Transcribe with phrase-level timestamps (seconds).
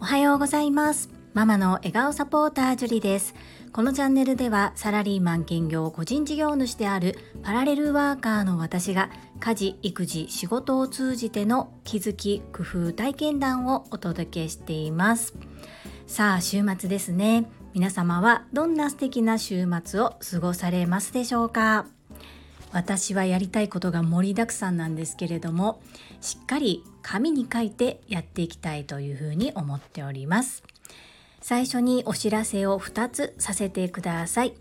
[0.00, 1.10] おはようございます。
[1.34, 3.34] ママの笑顔サポータージュリです。
[3.72, 9.10] このチャンネルではサラリーマン兼業個人事業主であるパラレルワーカーの私が
[9.40, 15.34] 家事育児仕事を通じての気づき工夫体験談をお届けしています。
[16.06, 17.50] さあ週末ですね。
[17.74, 21.86] 皆様はどんな素敵な週末を過ごされますでしょうか？
[22.76, 25.80] 私はやりたいことが盛りだくさんなんですけれども
[26.20, 30.62] しっかり紙に書いてやっていきたいというふうに思っております。
[31.40, 34.52] 最初にお知らせを2つさせてください。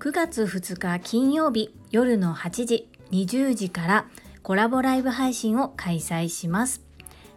[0.00, 4.06] 9月2日金曜日夜の8時20時から
[4.42, 6.82] コラボライブ配信を開催します。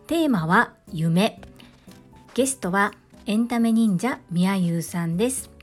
[0.08, 1.40] テーマは夢。
[2.34, 2.96] ゲストは
[3.28, 5.57] エンタメ忍者みやゆうさんです。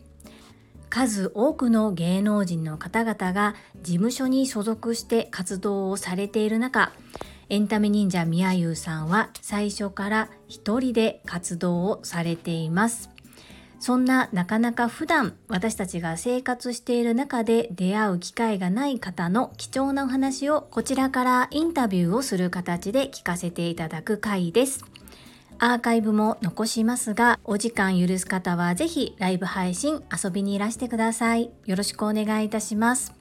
[0.94, 6.92] 数多くの芸能人の方々が事務所に所属して活動をされている中
[7.48, 13.10] エンタメ忍者みやゆうさんは最初から一人で活動をされています。
[13.80, 24.84] そんななかなか普段私たちが生活している中で出会う機会がない方の貴重なお話をこちらからインタビューをする形で聞かせていただく回です。
[25.58, 31.50] アーカイブも残しますがお時間許す方はぜひライブ配信遊びにいらしてください。
[31.66, 33.14] よろしくお願いいたします。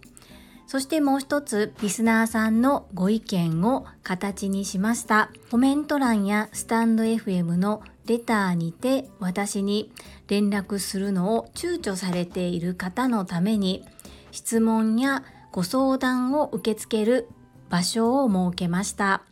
[0.65, 5.29] そしてもう一つリスナーさんのご意見を形にしました。
[5.51, 9.91] コメント欄やスタンド FM のレターにて私に
[10.27, 13.85] 連絡するのを躊躇されている方のために
[14.31, 17.27] 質問やご相談を受け付ける
[17.69, 19.23] 場所を設けました。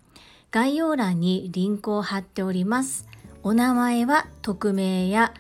[0.52, 3.08] 概要欄にリンクを貼っております。
[3.42, 5.34] お名前は匿名や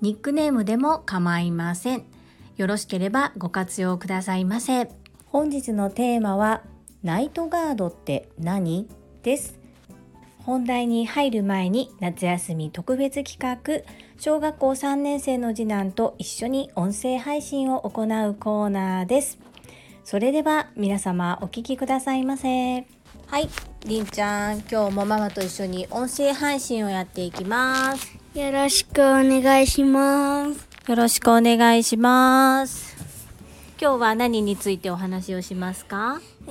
[0.00, 2.04] ニックネームでも構いません。
[2.56, 4.88] よろしければご活用くださいませ。
[5.26, 6.62] 本日のテーマは
[7.04, 8.88] ナイトガードって何？
[9.22, 9.58] です。
[10.38, 13.88] 本題に入る前に夏休み特別企画。
[14.18, 19.38] 小学校3年生の次男と一緒に音声配信を行うコーナーです。
[20.02, 22.95] それでは皆様お聞きくださいませ。
[23.28, 23.48] はい
[23.86, 30.68] りんちゃん今日もママと一緒に音声配信をやっていきますよろしくお願いします。
[30.88, 32.94] よろしくお願いします
[33.80, 36.20] 今日は何についてお話をしますか？
[36.46, 36.50] え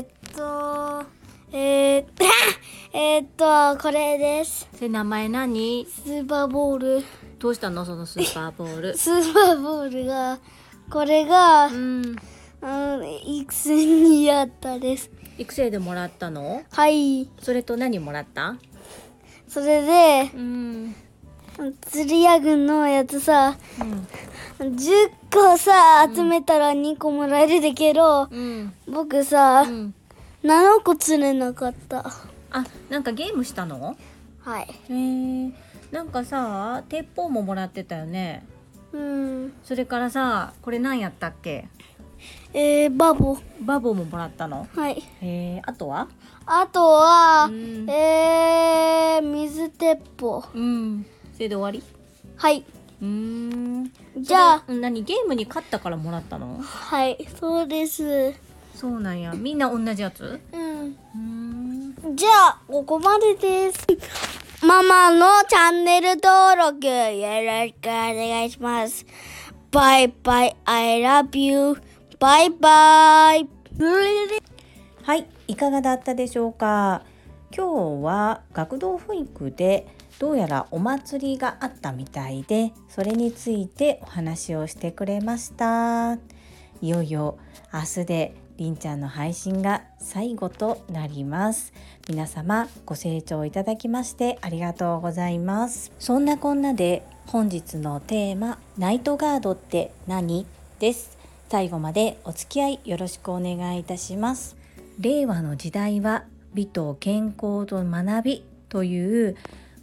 [0.00, 1.04] ー、っと、
[1.52, 2.24] えー、っと、
[2.98, 4.66] えー、っと、これです。
[4.74, 5.86] それ名前何？
[5.86, 7.04] スーパーボール。
[7.38, 7.84] どうしたの？
[7.84, 10.40] そのスーパーボール スーパーボールが、
[10.90, 12.16] これが、ううん、ん
[13.24, 15.10] 育成にあったです。
[15.38, 16.62] 育成でもらったの？
[16.70, 17.28] はい。
[17.40, 18.56] それと何もらった？
[19.48, 20.94] それで、うん。
[21.80, 23.56] 釣り屋軍のやつさ、
[24.60, 24.66] うん。
[24.76, 28.72] 10個さ、集めたら2個もらえるだけど、うん。
[28.86, 29.94] 僕さ、うん。
[30.44, 32.06] 7個釣れなかった。
[32.50, 33.96] あなんかゲームしたの？
[34.40, 34.64] はい。
[34.64, 35.52] へえ
[35.90, 38.46] なんかさ鉄砲ももらってたよね。
[38.92, 39.52] うん。
[39.64, 41.68] それからさこれ何やったっけ？
[42.52, 43.38] えー、バボ。
[43.60, 44.66] バボももらったの？
[44.74, 45.02] はい。
[45.20, 46.08] へえあとは？
[46.46, 50.44] あとは、うんえー、水鉄砲。
[50.54, 51.82] うんそれで終わり？
[52.36, 52.64] はい。
[53.00, 55.04] うーんじゃあ、何？
[55.04, 56.58] ゲームに勝ったからもらったの？
[56.60, 58.34] はい、そうです。
[58.74, 60.40] そうなんやみんな同じやつ？
[60.52, 60.60] うん。
[60.60, 63.86] うーんじゃあ、ここまでです。
[64.64, 69.04] ママのチャンネル登録よろしくお願いします。
[69.70, 71.76] バイバイ、I love you.
[72.20, 73.48] バイバイ。
[75.04, 77.04] はい、いかがだったでしょうか？
[77.56, 79.86] 今日は学童保育で
[80.18, 86.14] どうやらお祭りがあったみたいでそれについてお話をしてくれました。
[86.82, 87.38] いよいよ
[87.72, 91.72] 明日でりんちゃんの配信が最後となります。
[92.08, 95.92] 皆様ご清聴いただきましてありがとうございます。
[96.00, 100.46] そんなこんなで本日のテーマナイトガードって何？
[100.80, 101.16] です。
[101.48, 104.56] 最後までお付き合いよろしくお願いいたします。
[105.00, 109.36] 令和の時代は美と健康と学びという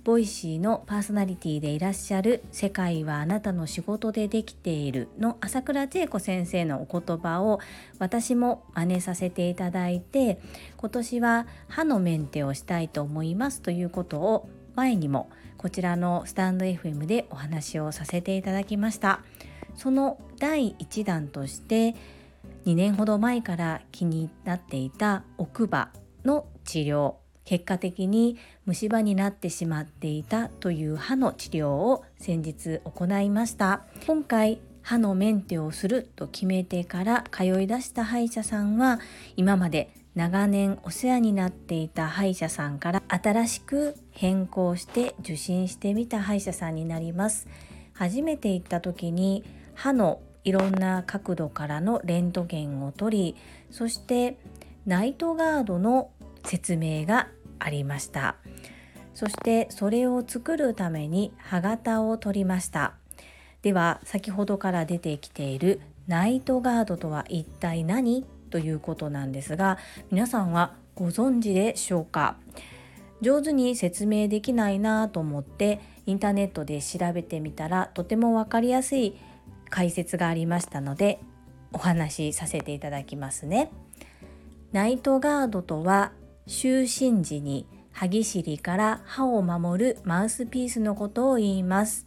[0.04, 7.60] ボイシーのパーソナリティでいらっしゃる「世界はあなたの仕事でできている」の朝倉千恵子先生のお言葉を
[7.98, 10.40] 私も真似させていただいて
[10.78, 19.22] 今年は歯のメンテをしたいと思いますということを前にもこちらのスタンド FM でお話をさせていただきました。
[19.76, 21.96] その第1弾として
[22.66, 25.90] 2年ほど前から気になっていた奥歯
[26.24, 33.84] の治療結果的に虫歯になってしまっていたという歯の治療を先日行いました。
[34.08, 39.00] 今回歯のメンテをすると決めてから通い出した歯医者さんは
[39.36, 47.48] 今まで長年お世話になっていた歯医者さんから新しく変更して受診してみた歯医者さんになります。
[47.94, 49.44] 初めて行った時に
[49.76, 53.36] 歯のいろんな角度からのレントゲンを取り
[53.70, 54.38] そして
[54.86, 56.10] ナイトガードの
[56.44, 57.28] 説明が
[57.60, 58.36] ありました。
[59.14, 62.96] そしてそれを作るために歯型を取りました。
[63.62, 69.80] では先ほどから出てきているナイトガードとは一体何ということなんですが
[70.12, 72.38] 皆さんはご存知でしょうか？
[73.22, 79.18] 上手に説明できないなと思ってインターネットで調べてみたらとても分かりやすい
[79.70, 81.20] 解説がありましたので
[81.74, 83.72] お話しさせていただきますね。
[84.72, 86.12] ナイトガードとは
[86.48, 92.06] 就寝時に歯ぎしりから歯を守るマウスピースのことを言います。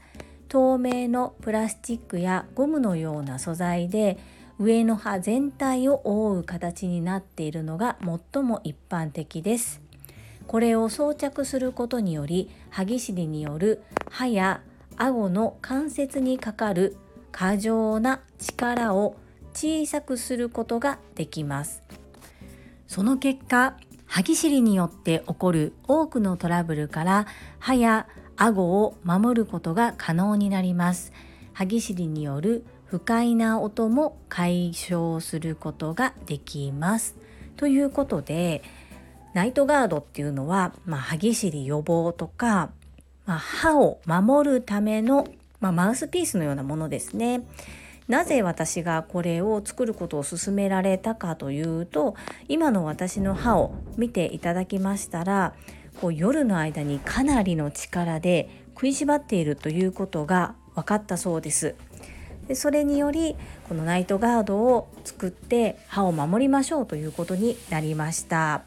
[0.49, 4.19] 透明のプラスチックやゴムのような素材で
[4.59, 7.97] 上の歯全体を覆う形になっているのが
[8.33, 9.81] 最も一般的です。
[10.47, 14.63] これを装着することにより歯ぎしりによる歯や
[14.97, 16.97] 顎の関節にかかる
[17.39, 19.15] 過剰な力を
[19.55, 21.85] 小さくすることができます。
[22.89, 23.77] その結果
[24.07, 27.27] 歯ぎしりによって起こる多くのトラブルから
[27.61, 31.13] 歯や顎を守ることが可能になります。
[31.53, 37.15] 歯ぎしりによる不快な音も解消することができます。
[37.57, 38.65] ということで
[39.33, 42.71] ナイトガードっていうのは、まあ、歯ぎしり予防とか、
[43.27, 45.29] まあ、歯を守るための、
[45.61, 47.43] まあ、マウスピースのようなものですね。
[48.09, 52.15] なぜ私がこれを作ることを勧められたかというと
[52.49, 55.53] 今の私の歯を見ていただきましたら
[56.01, 61.75] こう夜の間にかなりの力で食いしばっているということが分かったそうです。
[62.47, 63.37] でそれにより
[63.69, 68.63] このナイトガードを作って歯を守りましょうということになりました。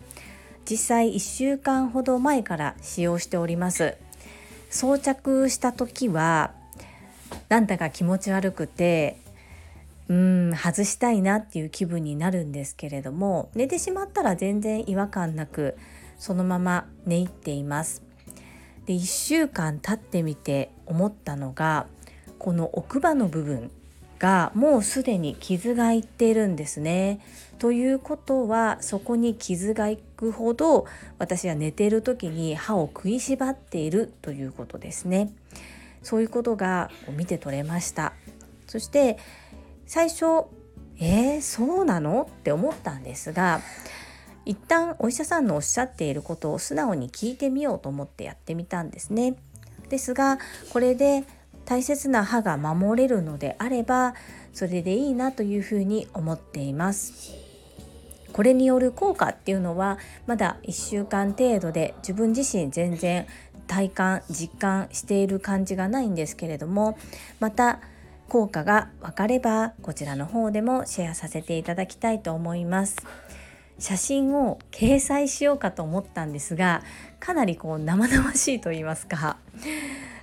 [0.69, 3.95] 実際1週間ほど前から使用しております
[4.69, 6.53] 装着した時は
[7.49, 9.17] なんだか気持ち悪くて
[10.07, 15.77] うん外したいなっていう気分になるんですけれども寝てしまったら全然違和感なく
[16.17, 18.03] そのまま寝入っています
[18.85, 21.87] で1週間経ってみて思ったのが
[22.39, 23.71] この奥歯の部分
[24.21, 27.19] がもうすでに傷がいっているんですね。
[27.57, 30.85] ということはそこに傷がいくほど
[31.17, 35.31] 私は寝ている時に歯を食いしばっているということですね。
[36.01, 38.13] そういうことが見て取れました。
[38.67, 39.17] そして
[39.85, 40.45] 最初
[41.03, 42.27] えー、そうなの？
[42.29, 43.61] って思ったんですが
[44.45, 49.35] 一旦お医者さんのおっしゃっていることを素直に聞いてみようと思ってやってみたんですね。
[49.89, 50.37] ですが
[50.71, 51.25] これで
[51.65, 54.15] 大切な歯が守れるのであれば
[54.53, 57.33] それでいいなというふうに思っています
[58.33, 63.27] これによる効果っていうのはまだ1週間程度で自分自身全然
[63.71, 66.97] 体感実感している感じがないんですけれども
[67.39, 67.79] また
[68.27, 72.97] 効果が分かればこちらの方でもシェアさせていただきたいと思います。
[73.79, 76.83] 写真を掲載しようかと思ったんですが
[77.19, 79.37] かなりこう生々しいと言いますか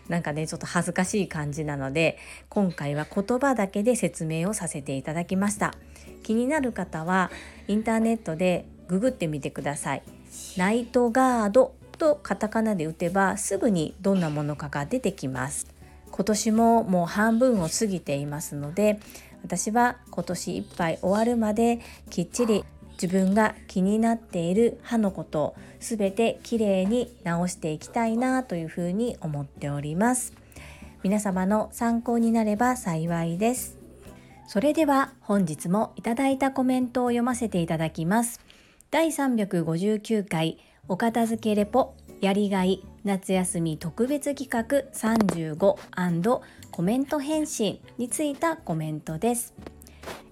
[0.08, 2.18] なんかねちょっと恥ずかしい感じなので
[2.50, 5.74] 今回は言葉だけで説明をさせていただきました。
[6.22, 7.30] 気になる方は
[7.66, 10.02] インターネットでググってみてください。
[10.58, 15.66] ナイトガードとカタカナで打てばすぐにどんなものかが出てきます。
[16.10, 18.98] 今年ももう半分を過ぎていますので
[19.44, 22.64] 私は今年いっぱい終わるまできっちり
[23.00, 30.32] 自分が気になっている歯のことを全てきれいに直していきたいなというふうに思っております。
[31.04, 33.76] 皆様の参考になれば幸いです。
[34.48, 38.40] それでは本日もいただいたコメントを読ませていただきます。
[38.90, 40.58] 第359回
[40.90, 45.76] お片付けレポやりがい夏休み特別企画35
[46.70, 49.52] コメント返信についたコメントです。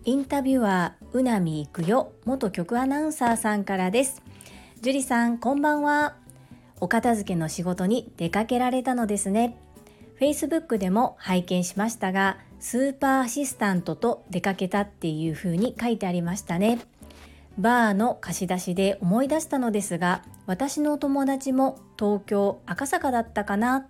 [0.05, 4.23] インタビュアーうなみいくよ元局アナウンサーさんからです。
[4.81, 6.17] 樹里さんこんばんは。
[6.81, 9.59] お片付けの仕事に出かけられたのですね。
[10.19, 16.79] Facebook でも拝見しましたがスーパーアシスタントと出かけたっていう風に書いてありましたね。
[17.59, 23.89] バーの貸し出しで思い出したのですが私の友達も東京赤坂だったかな。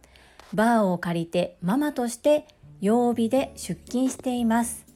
[0.55, 2.47] バーを借りてママとして
[2.81, 4.87] 曜日で出勤しています。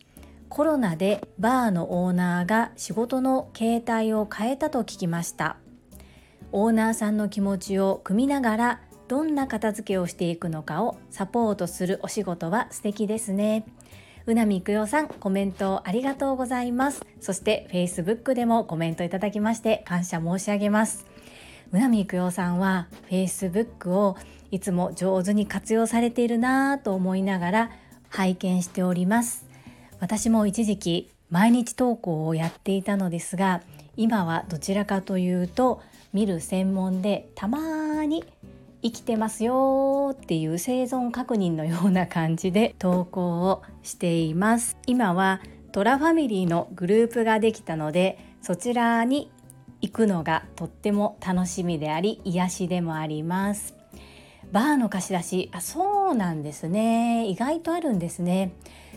[0.49, 5.57] コロナでバーのオーナーが仕事の形態を変えたと聞きました。
[6.53, 13.65] オーナーさんの気持ちを汲みながらどんな片付けをしていくのかをサポートするお仕事は素敵ですね。
[14.27, 17.05] うなみいくよさんコメントありがとうございます。
[17.21, 21.07] そして Facebook でもコメントいただきまして感謝申し上げます。
[21.73, 24.17] うなみいくよさんは Facebook を
[24.50, 27.71] いつも上手に活用されているなぁと思いながら
[28.09, 29.47] 拝見しております。
[30.00, 33.62] 私も一時期毎日投稿をやっていたのですが
[33.97, 38.25] 今はどちらかというと見る専門でたまに
[38.83, 44.77] 生きてますよっていう生存確認のような感じで投稿をしています。
[44.87, 45.41] 今は
[45.73, 49.31] トラファミリーのグループができたのでそちらに
[49.81, 53.75] 行くのがとっても楽しみであり癒しでもあります。
[54.53, 57.27] バーの貸し出しあそうなんですね。
[57.27, 58.53] 意外とあるんですね。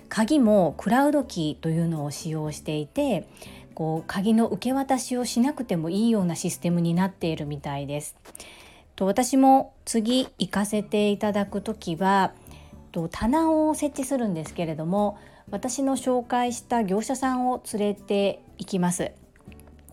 [0.10, 3.28] 鍵もクラウドキーというのを使用していて
[3.74, 8.16] こう鍵の受け渡しをしなくてもいいようなシステムになっているみたいです。
[8.96, 12.34] と私も次行かせていただく時は
[12.92, 15.18] と棚を設置するんですけれども
[15.50, 19.12] 私の紹介した業者さんを連れて行きます。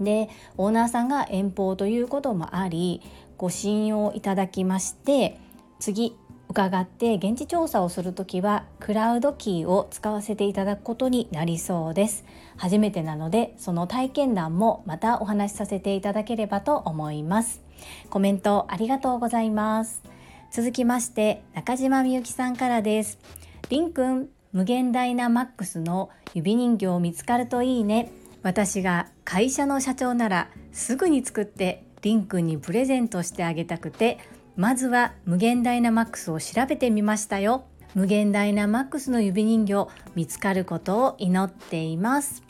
[0.01, 3.03] でオーナーさんが遠方ということもあり
[3.37, 5.39] ご信用いただきまして
[5.79, 6.17] 次
[6.51, 12.25] 伺って現地調査をするときはクラウドキーを使わせていただくことになりそうです。
[12.57, 17.63] 初めてなのでその体験談もまたお話しさせていただければと思います。
[18.11, 20.03] コメントありがとうございます。
[20.51, 23.21] 続きまして中島みゆきさんからです。
[23.69, 28.11] りんくん無限ダイナマックスの指人形見つかるといいね。
[28.43, 34.19] 私が会社の社長ならすぐに作ってりんくんにプレゼントしてあげたくて
[34.57, 37.65] まずは無限ダイナマックスを調べてみましたよ。
[37.95, 42.43] 無限ダイナマックスの指人形見つかることを祈っています。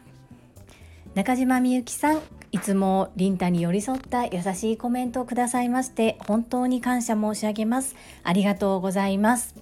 [1.14, 2.20] 中島みゆきさん
[2.52, 7.96] いつもリンタに寄り添った優しいコメントをくださいまして本当に感謝申し上げます。
[8.22, 9.54] ありがとうございます。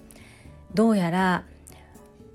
[0.73, 1.45] どうやら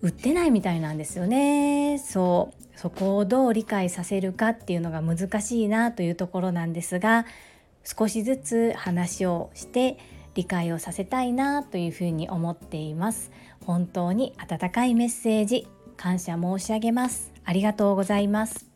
[0.03, 1.99] 売ってないみたいなんですよね。
[1.99, 2.79] そう。
[2.79, 7.25] そこをどう理解させるかっていうのが難しいなというところなんですが
[7.85, 9.99] 少しずつ話をして
[10.35, 13.31] 理解をさせたいなというふうに思っています。
[13.65, 17.33] 本当に温かいメッセージ感謝申し上げます。
[17.45, 18.67] ありがとうございます。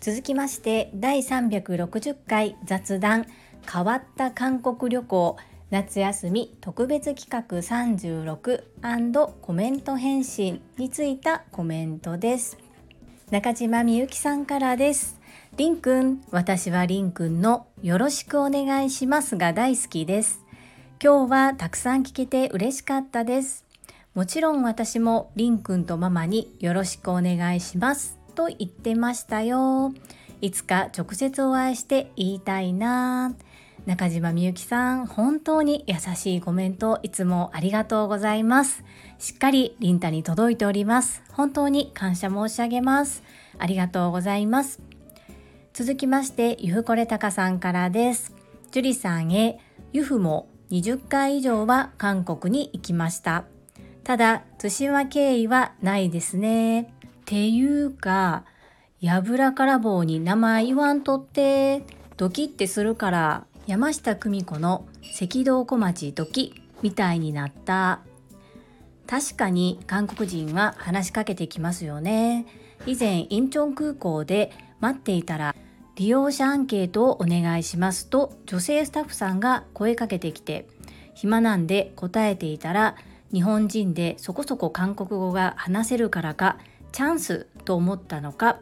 [0.00, 3.26] 続きまして第360回雑談。
[3.70, 5.36] 変わった韓国旅行
[5.70, 12.58] 夏休み特別企画36コメント返信についたコメントです。
[13.30, 15.19] 中島みゆきさんからです。
[15.60, 20.40] りんくん、私はりんくんのよろしくお願いしますが大好きです。
[21.04, 23.66] 今日はたくさん聞けて嬉しかったです。
[24.14, 29.92] もちろん私もりんくんとママによろしくお願いしますと言ってましたよ。
[30.40, 33.34] いつか直接お会いして言いたいな。
[33.84, 38.82] 中島みゆきさん、本当に優しいコメントいつもありがとうございます。
[39.18, 41.22] しっかりリンタに届いております。
[41.32, 43.22] 本当に感謝申し上げます。
[43.58, 44.80] ありがとうございます。
[45.72, 48.34] 続きましてゆふこれたかさんからです。
[48.72, 49.60] 樹里さんへ
[49.92, 53.44] ゆふも20回以上は韓国に行きました。
[54.02, 56.82] ただ対馬経緯はないですね。
[56.82, 56.86] っ
[57.24, 58.44] ていうか
[59.00, 61.84] やぶらから棒に名前言わんとって
[62.16, 64.86] ドキってするから山下久美子の
[65.22, 68.00] 赤道小町ドキみたいになった。
[69.06, 72.46] 確かに韓国人は話しかけてきますよね。
[72.86, 75.54] 以前インチョン空港で待っていたら
[75.96, 80.66] 利用者アンケートをお願いしますと女性スタッフさんが声かけてきて
[81.14, 82.96] 暇なんで答えていたら
[83.32, 86.58] 日本人でそこそこ韓国語が話せるからか
[86.92, 88.58] チャンスと思ったのか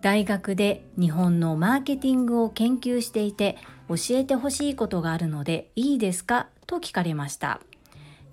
[0.00, 3.58] 大学で日本のマーケティングを研究していて
[3.88, 7.60] 教えてほしいことがあるのでいいですかと聞かれました。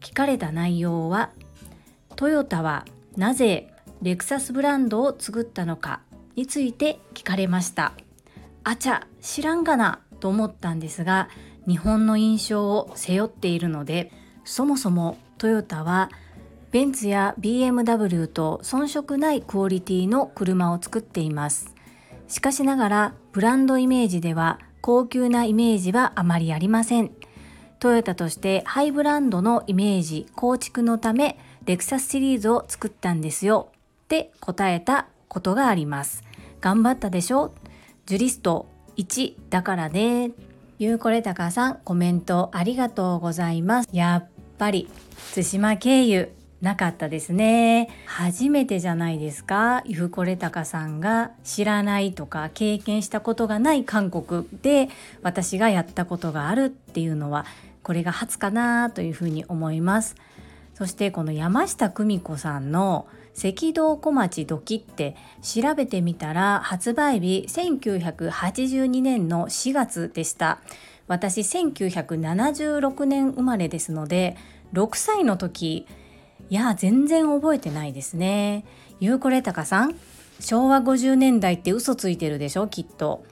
[0.01, 1.31] 聞かれた内容は
[2.15, 2.85] トヨタは
[3.17, 6.01] なぜレクサスブランドを作ったのか。
[6.35, 7.93] について聞かれました。
[8.63, 11.29] あちゃ知らんがなと思ったんですが
[11.67, 14.11] 日本の印象を背負っているので
[14.43, 16.09] そもそもトヨタは
[16.71, 21.73] ベンツや BMW と遜色ないクオリティの車を作っています。
[22.27, 27.11] しかしながらブランドイメージでは高級なイメージはあまりありません。
[27.79, 33.69] トヨタとしてハイブランドのイメージ構築のためレクサスシリーズを作ったんですよ。
[34.03, 36.24] って答えたことがあります。
[36.65, 37.53] 頑張ったでしょ？
[38.07, 38.65] ジュリスト
[38.97, 40.31] 1だからね。
[40.79, 43.89] ゆうこれたかさんコメントありがとうございます。
[43.91, 44.89] やっぱり
[45.35, 46.31] 対馬経由
[46.61, 47.89] なかったですね。
[48.07, 49.83] 初めてじゃないですか？
[49.85, 54.89] ゆうこれたかさんが知らないとか経験したことがない韓国で
[55.21, 57.45] 私がやったことがあるっていうのは
[57.83, 60.15] これが初かなというふうに思います。
[60.75, 70.59] そしてこの山下久美子さんの赤道小町ドキって調べてみたら発売日1982年の4月でした。
[71.07, 74.35] 私1976年生まれですので
[74.73, 75.87] 6歳の時。
[76.49, 78.65] いや全然覚えてないですね。
[78.99, 79.95] ゆうこれたかさん
[80.39, 83.23] 昭和50年代って嘘ついてるでしょきっと。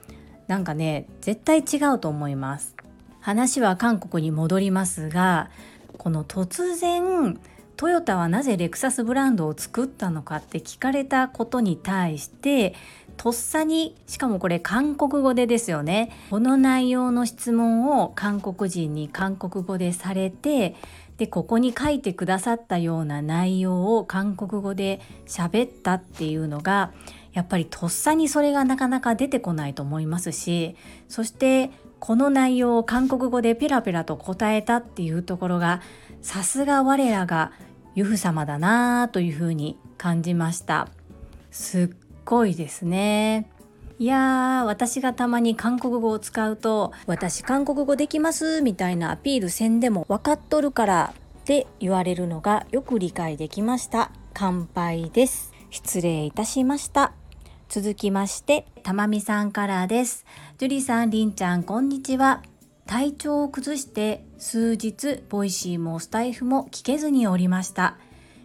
[0.48, 2.74] なんかね絶対違うと思います。
[3.20, 5.50] 話は韓国に戻りますが
[6.04, 7.40] この突然
[7.78, 12.74] トヨタはなぜレクサスブランドを作ったのかって聞かれたことに対して
[13.16, 16.10] とっさにしかもこれ韓国語でですよね。
[16.28, 20.76] この内容の質問を韓国人に韓国語でされて
[21.16, 26.92] でここに書いてくださったような内容を韓国語で喋ったっていうのが
[27.32, 30.76] やっぱりとっさにそれがなかなか出てこないと思いますし
[31.08, 31.70] そして
[32.00, 35.80] この内容を韓国語でペラペラと答えたっていうところが
[36.20, 37.52] さすが我らが
[37.94, 40.88] 由布様だなというふうに感じました。
[41.50, 41.90] すっ
[42.24, 43.48] ごいですね。
[43.98, 54.10] いやー私がたまに韓国語を使うと私韓国語できますみたいなアピールせんでも分かっとるからって言われるのがよく理解できました。
[54.32, 55.52] 完敗です。
[55.70, 57.12] 失礼いたしました。
[57.68, 60.24] 続きましてたまみさんからです。
[60.58, 62.42] 樹里さんりんちゃんこんにちは。
[62.86, 67.96] 体調を崩して数日ボイシーもスタイフも聞けずにおりました。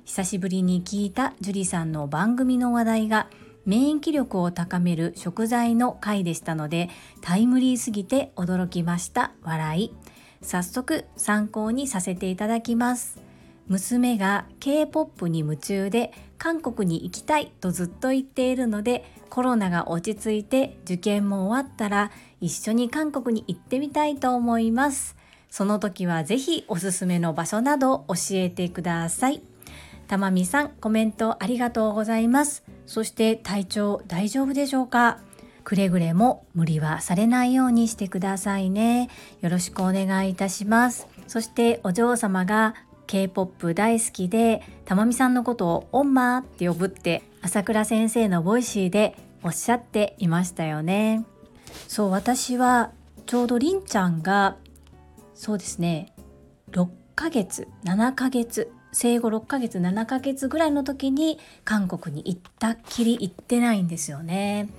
[0.05, 3.27] 久しぶりに聞いた樹里さんの番組の話題が
[3.65, 6.89] 免疫力を高める食材の回でしたので
[7.21, 9.33] タイムリーすぎて驚きました。
[9.43, 9.93] 笑い。
[10.41, 13.28] 早速参考にさせていただきます。
[13.69, 22.11] 娘が K-POP に夢中で韓国に行きたいとずっと言っているのでコロナが落ち着いて受験も終わったら
[22.41, 25.15] 一緒に韓国に行ってみたいと思います。
[25.49, 29.41] その時はぜひおすすめの場所など教えてください。
[30.07, 32.63] たまみさんコメントありがとうございます。
[32.87, 35.19] そして体調大丈夫でしょうか？
[35.63, 39.09] くれぐれも無理はされないようにしてくださいね。
[39.41, 41.07] よろしくお願いいたします。
[41.27, 42.73] そしてお嬢様が
[43.09, 51.25] K-POP 大好きでたまみさんのことを엄마 って呼ぶって朝倉先生のボイシーでおっしゃっていましたよね
[51.87, 52.91] そう私は
[53.25, 54.57] ちょうどりんちゃんが
[55.33, 56.13] そうですね
[56.69, 64.69] 6ヶ月7ヶ月生後6ヶ月7ヶ月ぐらいの時に韓国に行ったっきり行ってないんですよね。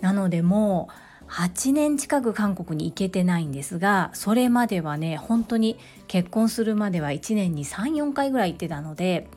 [0.00, 9.28] なのでもう8年近く韓国に行けてないんですがそれまではね本当に結婚するまでは1年に34回ぐらい行ってたので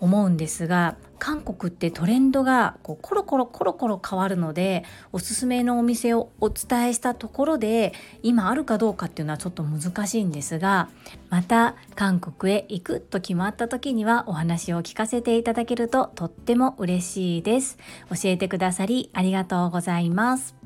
[0.00, 10.88] 思うんですが韓国ってトレンドがこうコロコロコロコロ変わるのでおすすめのお店をお伝えしたところで今あるかどうかっていうのはちょっと難しいんですが
[11.28, 17.78] また韓国へ行くと決まった時にはお話を聞かせていただけるととっても嬉しいです。
[18.10, 20.57] 教えてくださりありがとうございます。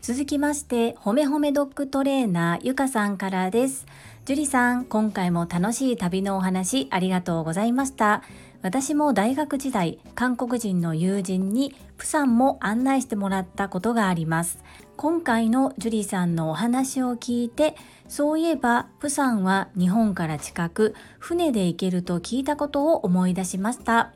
[0.00, 3.84] 続きましてほめほめドッグトレーナーゆかさんからです。
[4.24, 8.22] 樹里さん今回も楽しい旅のお話ありがとうございました。
[8.62, 14.62] 私も大学時代韓国人の友人にプサンも案内してもらったことがあります。
[14.96, 17.74] 今回のジュリさんのお話を聞いて
[18.08, 24.12] そういえばプサンは日本から近く船で行けると聞いたことを思い出しました。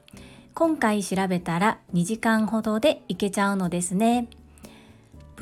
[0.54, 4.28] 今回調べたら2時間ほどで行けちゃうのですね。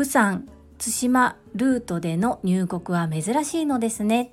[0.00, 4.32] プサン対馬ルートでの入国は珍しいのですね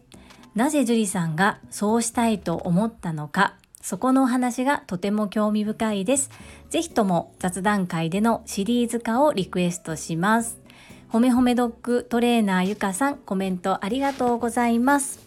[0.56, 6.30] なぜジュリさんがそうしたいと思ったのかそこのお話がとても興味深いです。
[6.70, 10.58] ぜひとも雑談会でのシリーズ化をリクエストします。
[11.10, 15.20] ほめほめドッグトレーナーゆかさん、コメントありがとうございます。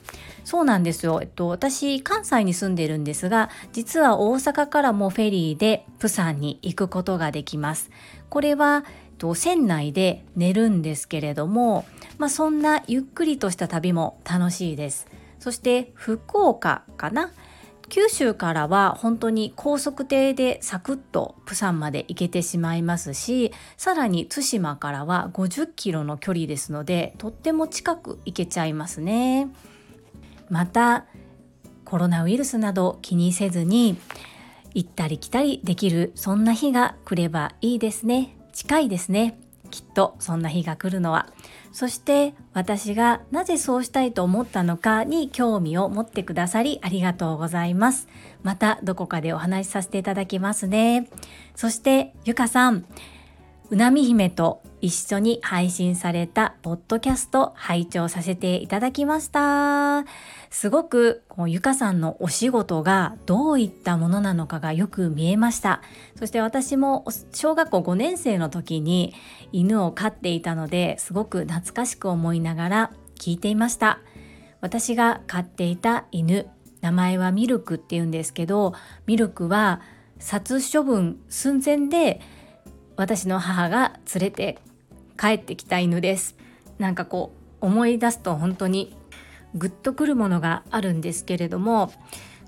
[0.44, 1.20] そうなんですよ。
[1.22, 7.90] えっと、私、関西に住んでるんですが、実は大阪からもフェリーでプサンに行くことができます。
[8.29, 8.85] これは、
[9.20, 11.85] と船内で寝るんですけれども、
[12.18, 15.06] まあ、そんなゆっくりとした旅も楽しいです。
[15.38, 17.30] そして福岡かな？
[17.90, 29.48] 九州からは本当に高速艇でサクッとプサンまで行けてしまいますしさらに対馬からは50キロの距離ですのでとっても近く行けちゃいますね。
[30.48, 31.04] また
[31.85, 33.98] コロナウイルスなど気にせずに
[34.72, 38.37] 行ったり来たりできるそんな日が来ればいいですね。
[38.61, 39.38] 近いですね
[39.70, 41.31] きっとそんな日が来るのは
[41.73, 48.07] そして私がなぜそうしたいと思ったのかに興味を持ってくださりありがとうございます。
[48.42, 51.09] またどこかでお話しさせていただきますね。
[51.55, 52.85] そしてゆかさん、
[53.70, 60.05] うなみ姫と一緒に配信されたポッドキャスト拝聴させていただきました。
[60.50, 65.80] すごくこうゆかさんのお仕事がどういったものなのかがよく見えました。
[66.18, 69.14] そして私も小学校5年生の時に
[69.52, 74.00] 犬を飼っていたのですごく懐かしく思いながら聞いていました。
[74.60, 76.48] 私が飼っていた犬、
[76.80, 78.74] 名前はミルクって言うんですけど、
[79.06, 79.80] ミルクは
[80.20, 82.20] 殺処分寸前で
[82.96, 84.58] 私の母が連れて
[85.18, 86.36] 帰ってきた犬です
[86.78, 87.32] なんかこ
[87.62, 88.96] う思い出すと本当に
[89.54, 91.92] グッとくるものがあるんですけれども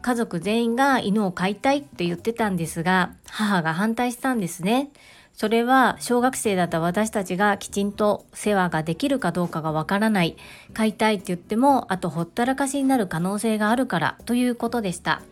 [0.03, 4.91] 家族全員が犬を飼いたいって言ってたんですが母が反対したんですね。
[5.35, 10.37] それは小学生だった私たちがきちんと世話ができるかどうかがわからない。
[10.75, 15.23] 飼いたいって言ってもあとほったらかしになる可能性があるからということでした。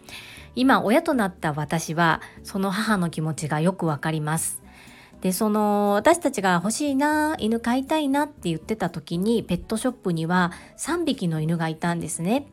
[0.57, 4.60] 今親となった私はその母の気持ちがよくわかります。
[5.21, 12.47] でその私たちが欲しいな犬飼いたいなって言ってた時にペットショップには3匹の犬がいたんですね。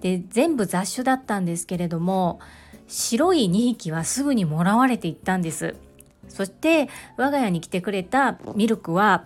[0.00, 2.38] で全部雑種だったんですけれども
[2.86, 5.74] 白い2匹はすぐにもらわれていったんです。
[6.28, 9.24] そして我が家に来てくれたミルクは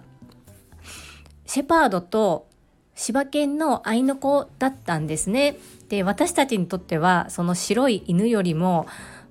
[1.45, 2.47] シェパードと
[2.95, 5.57] 柴犬の愛の子だったんですね。
[5.89, 8.87] で私たちにとってはその白い犬よりも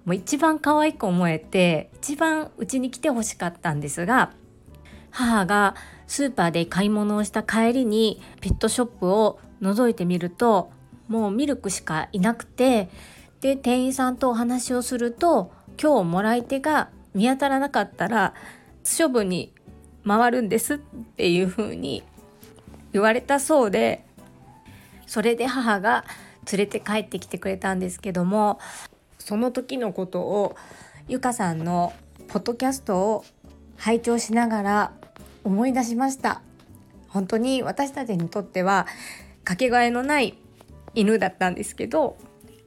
[0.06, 4.32] もう一番可愛く思えて一番うちに来てほしかったんですが
[5.12, 5.76] 母が
[6.08, 10.72] スーパーで買い物をした帰りにペットショップを覗いてみると
[11.08, 12.90] もうミルクしかいなくて
[13.42, 18.34] で店員さんとお話をすると今日もらい手が見当たらなかったら
[18.98, 19.54] 処分に
[20.06, 22.04] 回るんですっていう風に
[22.94, 24.06] 言われたそうで
[25.06, 26.06] それで母が
[26.52, 28.60] 連れて帰ってきてくれたんですけども
[29.30, 30.56] その時のことを
[31.08, 31.94] ゆかさんの
[32.30, 33.26] ポッドキャストを
[33.78, 34.94] 拝聴しながら
[35.44, 36.42] 思い出しました。
[37.10, 38.88] 本当に私たちにとっては
[39.44, 40.36] かけがえのない
[40.96, 42.18] 犬だったんですけど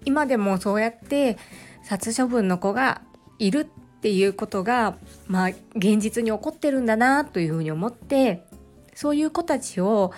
[0.04, 1.36] 今でもそうやって
[1.82, 3.02] 殺処分の子が
[3.40, 4.94] いるっていうことが
[5.26, 8.46] まあ現実に起こってるんだなというふうに思って
[8.94, 10.12] そういう子たちを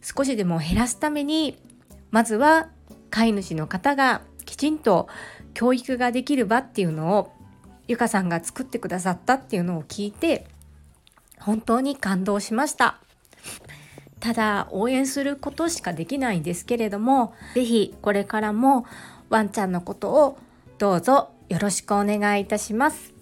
[0.00, 1.58] 少しでも減らすために
[2.10, 2.70] まずは
[3.10, 5.06] 飼い主の方がきちんと
[5.54, 7.32] 教育ができる場っていうのを
[7.88, 10.46] ゆかさんが作ってくださったっていうのを聞いて
[11.38, 12.98] 本当に感動しました。
[14.20, 18.84] ただ応援することしかできないんですけれども是非これからも
[19.30, 20.38] ワンちゃんのことを
[20.78, 23.14] どうぞよろしくお願いいたします。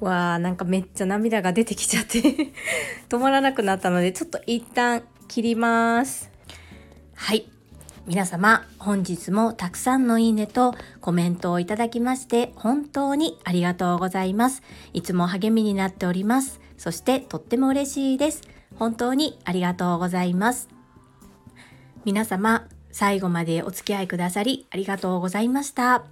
[0.00, 2.20] わーなんかめっちゃ涙が出てきちゃって
[3.08, 6.30] 止まらなくなったのでちょっと一旦切ります。
[7.14, 7.48] はい。
[8.06, 14.62] 皆様本日もたくさんのいいねとコメントをいただきまして本当にありがとうございます。
[14.92, 16.60] いつも励みになっております。
[16.76, 18.42] そしてとっても嬉しいです。
[18.76, 20.68] 本当にありがとうございます。
[22.04, 26.04] 皆様最後までお付き合いくださりありがとうございました。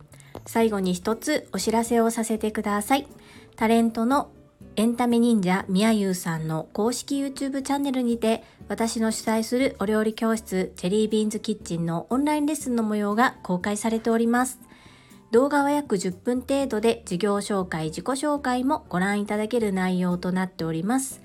[0.46, 3.08] 最後に一つお知らせをさせてください。
[3.56, 4.30] タレントの
[4.78, 14.60] エンタメ忍者みやゆうさんの公式 YouTube チャンネルにて私の主催するお料理教室チェリービーンズキッチンのオンラインレッスンの模様が公開されております。
[15.32, 21.22] 動画は約10分程度で授業紹介、自己紹介もご覧いただける内容となっております。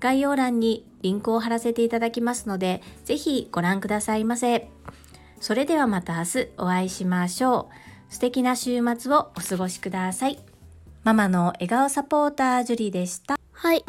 [0.00, 4.70] 概要欄にリンクを貼らせていただきますので、ぜひご覧くださいませ。
[5.40, 7.68] それではまた明日お会いしましょ
[8.10, 8.12] う。
[8.14, 10.53] 素敵な週末をお過ごしください。
[11.04, 13.36] ママの笑顔サポータージュリでした。
[13.52, 13.84] はい。